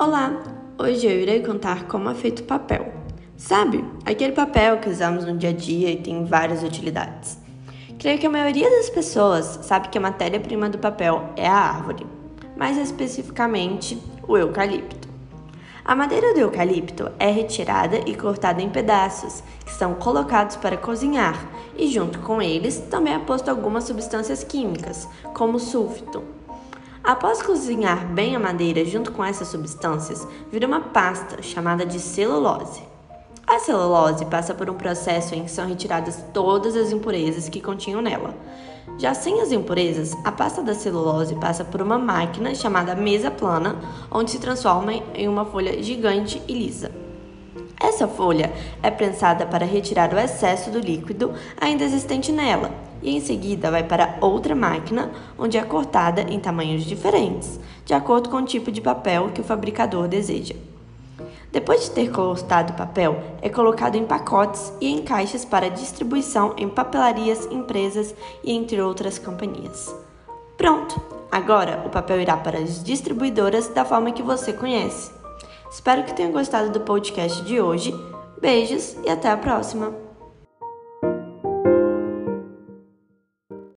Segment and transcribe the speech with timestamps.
[0.00, 0.40] Olá!
[0.78, 2.92] Hoje eu irei contar como é feito papel.
[3.36, 7.36] Sabe, aquele papel que usamos no dia a dia e tem várias utilidades.
[7.98, 12.06] Creio que a maioria das pessoas sabe que a matéria-prima do papel é a árvore,
[12.56, 15.08] mais especificamente o eucalipto.
[15.84, 21.44] A madeira do eucalipto é retirada e cortada em pedaços, que são colocados para cozinhar,
[21.76, 26.37] e junto com eles também é posto algumas substâncias químicas, como sulfito.
[27.08, 32.82] Após cozinhar bem a madeira junto com essas substâncias, vira uma pasta chamada de celulose.
[33.46, 38.02] A celulose passa por um processo em que são retiradas todas as impurezas que continham
[38.02, 38.34] nela.
[38.98, 43.76] Já sem as impurezas, a pasta da celulose passa por uma máquina chamada mesa plana,
[44.10, 47.07] onde se transforma em uma folha gigante e lisa.
[47.80, 52.70] Essa folha é prensada para retirar o excesso do líquido ainda existente nela
[53.02, 58.28] e em seguida vai para outra máquina, onde é cortada em tamanhos diferentes, de acordo
[58.28, 60.54] com o tipo de papel que o fabricador deseja.
[61.50, 66.54] Depois de ter cortado o papel, é colocado em pacotes e em caixas para distribuição
[66.58, 69.94] em papelarias, empresas e entre outras companhias.
[70.56, 71.00] Pronto!
[71.30, 75.17] Agora o papel irá para as distribuidoras da forma que você conhece.
[75.70, 77.94] Espero que tenha gostado do podcast de hoje.
[78.40, 80.07] Beijos e até a próxima!